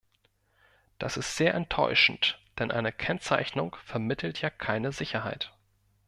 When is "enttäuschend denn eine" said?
1.53-2.91